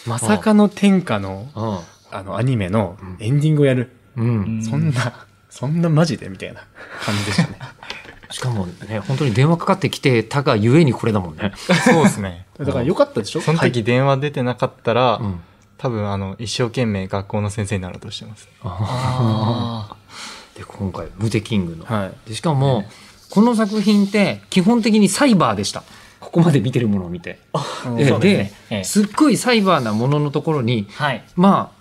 [0.06, 3.90] まさかの天下の、あの、アニメのエンディングをやる。
[4.16, 4.24] うん。
[4.24, 6.60] うんそんな、そんなマジでみたいな
[7.04, 7.58] 感じでしたね。
[8.30, 11.52] しかもね本当に電話かかってきてたがゆえにこれだもんね。
[11.84, 12.44] そうですね。
[12.58, 13.40] だから良かったでしょ？
[13.40, 15.40] その時電話出てなかったら、うん。
[15.78, 18.48] 多分あの、一生懸命学校の先生になろうとしてます。
[18.64, 19.94] あ
[20.56, 22.28] で今回「ムテキングの」はい。
[22.28, 22.84] でしかも、
[23.30, 25.82] この作品って基本的にサイバーでした。
[26.18, 27.38] ここまで見てるものを見て。
[27.96, 28.84] でそうでええ。
[28.84, 31.22] すっごいサイバーなもののところにはい。
[31.36, 31.76] まあ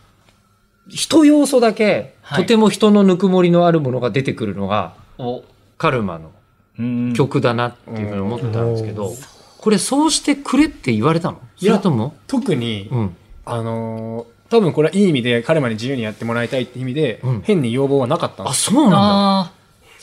[0.89, 2.43] 一要素だけ、はい。
[2.43, 5.43] とても人のぬくもりのあるものが出てくるのがお、
[5.77, 6.31] カルマの
[6.77, 7.13] うん。
[7.13, 9.13] 曲だなっていうふうに思ったんですけど、
[9.57, 11.39] これそうしてくれって言われたの？
[11.55, 12.13] そいやれとも？
[12.27, 13.15] 特に、うん。
[13.45, 18.53] あのー多分これはいい意味で、彼まで自由にやってもらいたいって意味で、うん変に要望はなかったんあ。
[18.53, 19.51] そうなんだああ、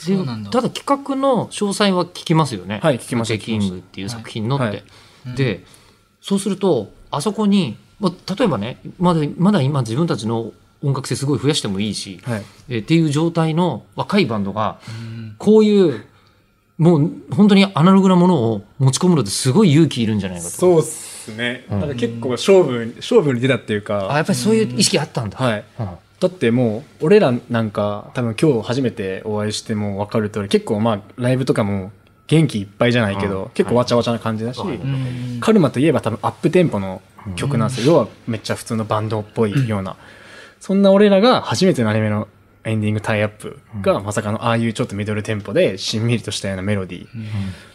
[0.07, 0.51] でそうなんだ。
[0.51, 2.81] ただ企画の詳細は聞きますよね。
[2.83, 4.65] はい聞きましたキングっていう作品のって。
[4.65, 4.85] はい
[5.37, 5.65] で、
[6.21, 10.53] そうすると、あそこに、まあ、例えばね、まだ、まだ今自分たちの
[10.83, 12.43] 音楽性すごい増やしてもいいし、はい。
[12.69, 14.81] えっていう状態の若いバンドが、
[15.39, 16.05] こういう、
[16.79, 20.51] もう本当にアナログなものを持ち込むのってすごい勇気いるんじゃないかと。
[20.51, 21.65] そうっすね。
[21.71, 25.39] うんなんか結構勝負、勝負に出たっていうか、あ、やっぱりそういう意識あったんだ。
[25.39, 25.65] はい。
[25.81, 25.89] うん
[26.23, 31.91] だってもう、俺らなんか、多分今日初めてお会いしても分かる通り、結構まあ、ライブとかも
[32.29, 37.03] 元気いっぱいじゃないけど、うん結構わちゃわちゃな感じだし、はいうんカルマといえば多分アップテンポの
[37.35, 37.93] 曲なんですよ。
[37.93, 39.97] 要はめっちゃ普通のバンドっぽいような。
[40.61, 42.29] そんな俺らが初めてのアニメの
[42.65, 47.09] エンディングタイアップが、まさかのああいうちょっとミドルテンポでしんみりとしたようなメロディー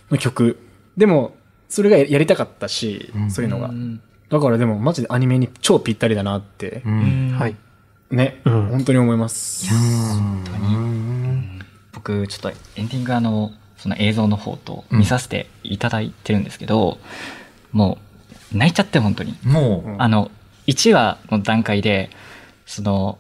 [0.10, 0.58] の曲。
[0.96, 1.36] でも、
[1.70, 3.32] それがやりたかったし、うん。
[3.32, 3.70] そういうのが。
[3.70, 3.72] う。
[3.72, 4.02] ん。
[4.30, 7.36] だからでもマジでアニメに超ぴったりだなって、うん。
[7.38, 7.56] はい。
[8.12, 8.68] ね、うん。
[8.68, 9.70] 本当に思います。
[11.94, 17.00] 僕ちょっとエンディングあのその映像の方と見させていただいてるんですけど、
[17.72, 17.98] も
[18.54, 20.32] う泣いちゃって本当に、もう、うんあの
[20.68, 22.10] 1話の段階で
[22.66, 23.18] その、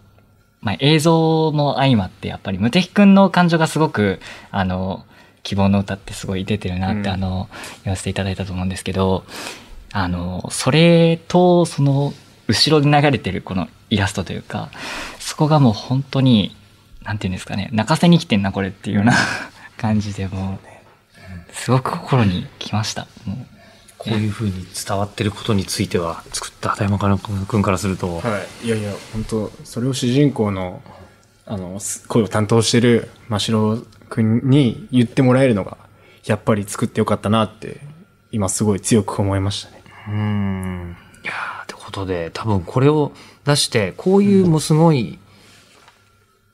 [0.61, 4.19] まあ、映像も相まってやっぱり無敵くんの感情がすごく
[4.51, 5.05] あの
[5.47, 7.07] 希望の歌ってすごい出てるなって、うん。
[7.07, 7.49] あの
[7.83, 9.23] 言わせていただいたと思うんですけど
[9.93, 12.13] あのそれとその
[12.47, 14.69] 後ろで流れてるこのイラストというか
[15.19, 16.55] そこがもう本当に
[17.03, 19.13] なんていうんですかね泣かせに来てんなこれっていうような
[19.77, 20.67] 感じでもう
[21.57, 23.07] すごく心に来ました。
[23.25, 23.37] もう。
[23.97, 28.21] こういう風に伝わってることについては、作った畑山君からすると、は
[28.63, 28.67] い。
[28.67, 30.81] いやいや、本当それを主人公の、
[31.47, 33.77] あの、す声を担当してる真城
[34.09, 35.77] くんに言ってもらえるのが、
[36.25, 37.79] やっぱり作ってよかったなって、
[38.31, 39.83] 今すごい強く思いましたね。
[40.07, 40.97] うーん。
[41.23, 43.13] いやーってことで、多分これを
[43.45, 45.19] 出して、こういうもうすごい、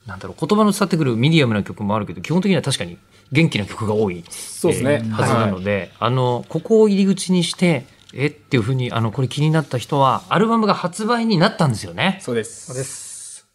[0.06, 2.98] なんだろう、言葉の伝わってくるミディアムな曲もあるけど、基本的には確かに
[3.32, 4.24] 元気な曲が多い。
[4.30, 12.20] そうですねえーはずなので、あの、ここを入り口にして、えっていうふうに、あの、これ気になった人は、アルバムが発売になったんですよね。
[12.22, 12.68] そうです。
[12.68, 13.03] そうです。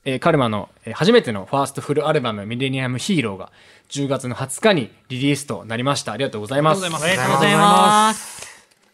[0.09, 3.51] えーカルマの、えー初めてのファーストフルアルバム、ミレニアムヒーローが
[3.90, 6.12] 10月の20日にリリースとなりました。
[6.12, 6.83] ありがとうございます。
[6.85, 8.49] ありがとうありがとうございます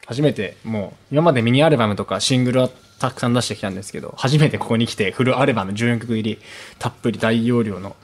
[0.06, 6.38] 初めて、もう、今までミニアルバムとかシングルはたくさん出してきたんですけど、初めてここに来てフルアルバム14曲入り、
[6.80, 7.94] たっぷり大容量の、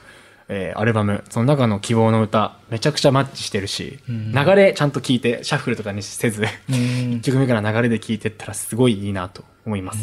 [0.47, 9.99] えーアルバム、その中の希望の歌、めちゃくちゃマッチしてるし、流れちゃんと聞いて、シャッフルとかにせず、 1曲目から流れで聞いてったらすごいいいなと思います。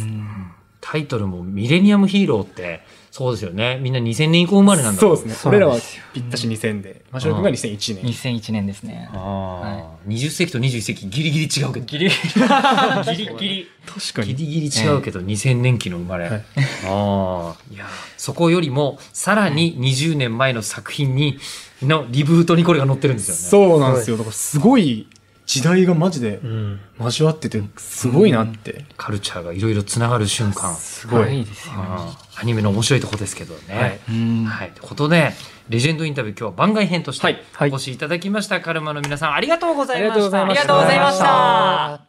[0.91, 3.79] タイトルもミレニアムヒーローって、そうですよね。
[3.83, 5.35] みんな2000年以降生まれなんだそうですね。
[5.45, 5.77] 俺らは
[6.15, 8.05] ぴったし2000で、マシュル君が2001年。
[8.05, 11.85] 2001年ですねああ、20世紀と21世紀ギリギリ違うけど。
[11.85, 12.17] ギリギリ。
[13.17, 13.69] ギリギリ。
[13.87, 14.35] 確かに。
[14.35, 16.25] ギリギリ違うけど、2000年期の生まれ。
[16.31, 16.45] はい
[16.87, 17.57] ああ。
[17.71, 17.85] いや、
[18.17, 21.39] そこよりも、さらに20年前の作品に、
[21.83, 23.41] のリブートにこれが載ってるんですよね。
[23.41, 24.17] そうなんですよ。
[24.17, 25.07] だからすごい
[25.49, 26.81] 時代がマジでうん。
[27.01, 28.85] 交わってて、すごいなって。
[28.99, 30.75] カルチャーがいろいろつながる瞬間。
[30.75, 31.41] すごい。
[31.41, 31.81] いですよね
[32.39, 33.81] アニメの面白いとこですけどね。
[33.81, 34.71] はいうんはい。
[34.73, 35.33] ということで、
[35.71, 37.31] レジェンドインタビュー今日は番外編としては
[37.67, 40.43] いお越しいただきました、カルマの皆さんありがとうございました。
[40.43, 42.01] ありがとうございました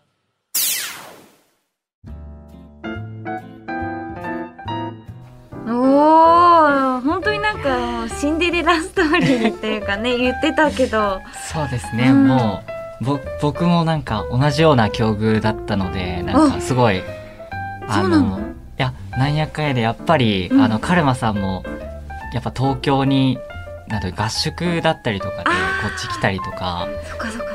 [5.66, 11.22] おお本当になんかシンデレラストーリーっていうかね言ってたけど
[11.52, 12.79] そうですね、うんもうぼ
[13.42, 17.02] 僕もなんか同じような境遇だったのでなんかすごい
[17.90, 18.40] そうなの？
[18.40, 18.42] い
[18.78, 20.62] やなんやかんやでやっぱり、うん。
[20.62, 21.64] あのカルマさんも
[22.34, 23.38] やっぱ東京に
[23.88, 25.50] なん合宿だったりとかでこ
[25.96, 26.88] っち来たりとか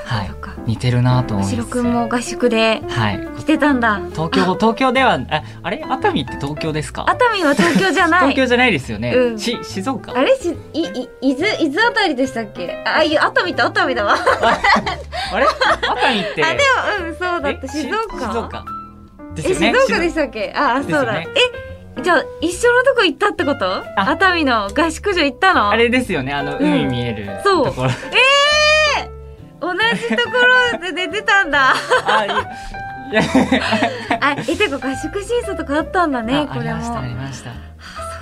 [0.04, 0.30] はい。
[0.66, 3.28] 似てるなと思うんですくんも合宿ではい。
[3.38, 4.00] 来てたんだ。
[4.12, 5.84] 東京 東京ではああれ？
[5.88, 7.04] 熱海って東京ですか？
[7.08, 8.20] 熱海は東京じゃない。
[8.20, 9.38] 東京じゃないですよね、うん。
[9.38, 10.12] し静岡？
[10.16, 10.34] あれ？
[10.36, 12.82] しいい伊豆伊豆あたりでしたっけ？
[12.86, 14.14] あいや熱海と熱海だわ。
[15.32, 15.46] あれ？
[15.46, 15.54] 熱
[16.06, 16.44] 海って。
[16.44, 16.54] あで
[17.02, 17.48] もうんそうだった。
[17.50, 17.68] え？
[17.68, 18.18] 静岡？
[18.18, 18.64] し静岡。
[19.34, 19.78] ですえよね。
[19.86, 20.52] 静岡でしたっけ？
[20.56, 21.28] ああそうだ、ね
[21.96, 22.02] え？
[22.02, 23.66] じゃあ一緒のとこ行ったってこと？
[23.96, 24.10] あ。
[24.10, 25.70] 熱海の合宿所行ったの？
[25.70, 26.32] あれですよね。
[26.32, 26.64] あのうん。
[26.64, 27.64] 海見えるそう。
[27.66, 27.90] ところ、
[29.64, 30.36] 同じとこ
[30.72, 31.74] ろで寝てたんだ。
[32.06, 32.28] あい
[33.10, 33.22] いや
[34.20, 36.76] あえてか合宿審査とかあったんだねあこれも。
[36.76, 37.50] ありましたありました。
[37.50, 37.52] い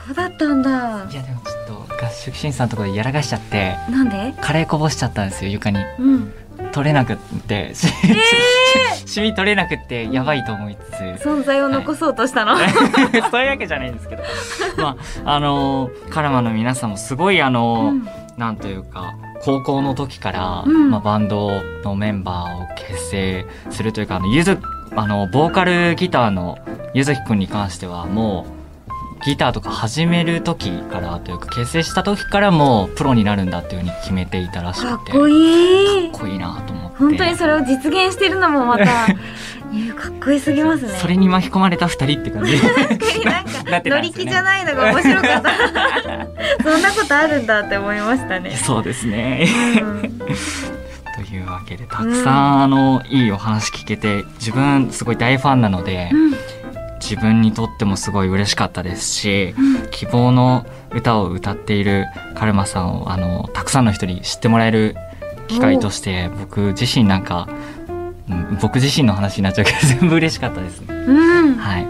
[0.07, 0.71] そうだったんだ。
[0.71, 4.35] やでもちょっと合宿審査のところでやらかしちゃってなんで？
[4.41, 5.79] カレーこぼしちゃったんですよ床に。
[5.99, 6.35] うん。
[6.71, 7.87] 取れなくって、し
[9.05, 12.63] シミ取れなくってやばいと思いつつ存在を残そうとしたの、そ
[13.41, 14.23] ういうわけじゃないんですけど
[14.79, 19.13] まああのーカラマの皆さんもすごいあのーうんなんというか
[19.45, 20.91] 高校の時から、うん。
[20.91, 24.59] まあ、バンドのメンバーを結成するというかあのゆず
[24.95, 26.59] あのボーカルギターの
[26.95, 28.62] ゆずきくんに関してはもう
[29.25, 36.11] ギターとか始める時からというか結成した時からもうプロになるんだっていうふうに決めていたらしくかってこいい。
[36.11, 36.97] かっこいいなと思って。
[36.99, 39.13] 本当にそれを実現してるのもまたか
[40.09, 40.91] っこよすぎますね。
[40.99, 42.53] それに巻き込まれた二人って感じ。
[43.25, 44.25] なんかなってたんですよね。
[44.25, 45.51] 乗り気じゃないのが面白かった。
[46.71, 49.49] そんなことあるんだって思いましたね、そうですね。
[49.81, 50.19] うん。
[51.15, 56.62] というわけでたくさん、あのいいお話聞けて自分すごい大ファンなので、うん
[57.03, 59.55] 自分にとってもすごい嬉しかったですし、
[59.91, 64.97] 希望の歌を歌っているカルマさんをあのたくさんの人に知ってもらえる
[65.49, 67.63] 機会として僕自身なんか、うん
[68.63, 70.81] 僕自身の話になっちゃうけど全部嬉しかったです。
[70.81, 70.87] ね。
[70.95, 71.13] う
[71.51, 71.55] ん。
[71.55, 71.87] はい、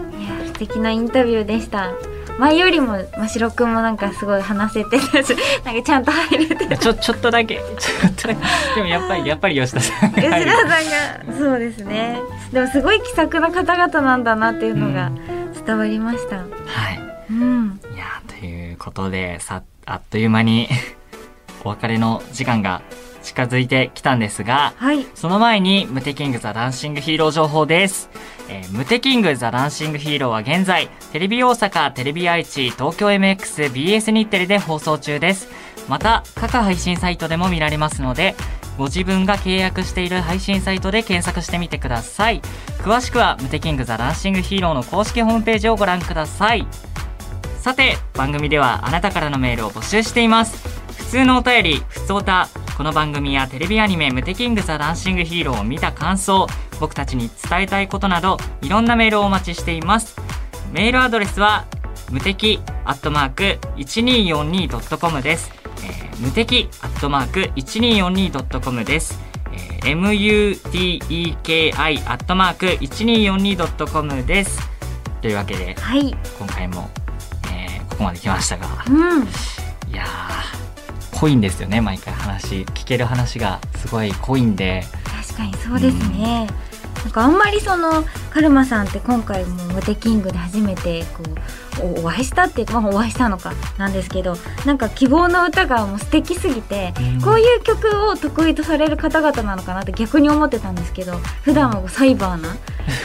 [0.47, 1.91] 素敵なインタビューでした
[2.39, 6.77] 前よりも真城くんもなんかすごい話せてたし なんかちゃんと入れてた。
[6.77, 7.55] ちょちょっとだけ。
[7.77, 8.41] ちょっとだけ。
[8.75, 12.19] でもやっぱりやっぱり吉田さんが吉田さんがそうですね。
[12.51, 15.11] でもすごい気さくな方々なんだなっていうのが
[15.65, 16.37] 伝わりました。
[16.37, 16.45] はい。
[17.29, 17.79] うん。
[17.93, 20.69] いやーということでさあっという間に
[21.63, 22.81] お別れの時間が
[23.23, 28.09] 近づいてきたんですがはいその前に、ムテキングザ・ダンシングヒーロー情報です。
[28.49, 35.47] えームテキングザ・ダンシングヒーローは現在、テレビ大阪、テレビ愛知、東京 MX、BS 日テレで放送中です。
[35.87, 38.35] また、各配信サイトでも見られますので、
[38.77, 42.41] ご自分が契約している配信サイトで検索してみてください。
[42.79, 46.67] 詳しくは、ムテキングザ・ダンシングヒーローの公式ホームページをご覧ください。
[47.59, 50.67] さて、番組ではあなたからのメールを募集しています。
[50.97, 56.47] 普通のお便り、ふつおた、この番組やテレビアニメ、ムテキングザ・ダンシングヒーローを見た感想、
[56.79, 60.15] 僕たちに伝えたいことなど、いろんなメールをお待ちしています。
[60.71, 61.65] メールアドレスは、
[62.11, 65.51] 無敵アットマーク 1242.com です。
[65.83, 69.19] えー、無敵アットマーク 1242.com です。
[69.51, 74.59] えー muteki アットマーク 1242.com です。
[75.21, 76.89] というわけで、はい今回も、
[77.53, 79.27] えーここまで来ましたが、うんい
[79.95, 80.42] やー、
[81.23, 82.63] 濃いんですよね、毎回話。
[82.65, 86.47] 聞ける話がすごい濃いんで、確かにそうですね、
[87.05, 91.23] なんかあんまりそのカルマさんって今回もモテキングで初めてこ
[91.81, 97.21] うおお会いしたっていうか、まあ、お会いしたのかなんですけどなんか希望の歌がもう素敵すぎて、うん。
[97.21, 102.49] こういう曲を得意とされる方々なのかなって逆に思ってたんですけど普段はサイバーな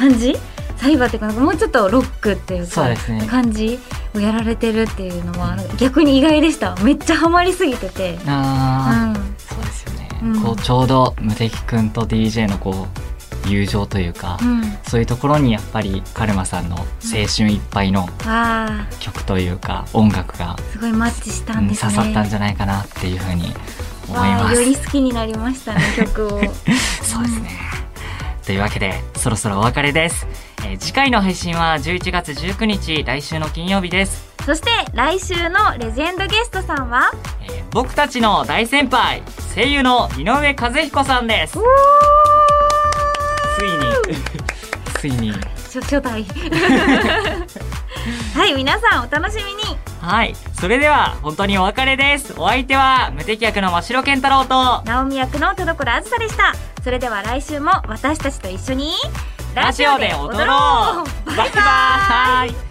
[0.00, 0.34] 感じ？
[0.78, 2.88] サイバーっていうかもうちょっとロックっていうか
[3.28, 3.78] 感じ
[4.14, 8.18] をやられてるっていうのは逆に意外でしためっちゃハマりすぎてて。
[8.26, 10.08] あー、うんそうですよね。
[10.22, 12.86] うんこう、ちょうど、無敵くんと DJ のこ
[13.46, 16.84] う、友情というか、うん、そういうところにやっぱりカルマさんの青
[17.26, 18.06] 春いっぱいの
[19.00, 21.92] 曲というか、音楽が、すごいマッチしたうんんですね。
[21.92, 23.54] 刺さったんじゃないかなっていうふうに
[24.08, 24.54] 思います。
[24.54, 26.28] より好きになりましたね曲を。
[27.02, 27.50] そうですね。
[28.44, 30.26] というわけで、そろそろお別れです。
[30.68, 34.28] えー次回の配信は11月19日、来週の金曜日です。
[34.44, 37.10] そして来週のレジェンドゲストさんは？
[37.42, 39.22] えー僕たちの大先輩、
[39.54, 41.58] 声優の井上和彦さんです。
[43.58, 43.78] ついに、
[45.00, 45.32] ついに。
[45.32, 46.24] 初初代。
[48.34, 49.76] はい皆さんお楽しみに。
[50.00, 50.34] はい。
[50.58, 52.32] それでは、本当にお別れです。
[52.38, 56.54] お相手は、無敵役の真城健太郎と、直美役の田所あずさでした。
[56.82, 58.94] それでは来週も私たちと一緒に
[59.54, 61.36] ラジオで踊ろう。
[61.36, 62.67] バイバーイ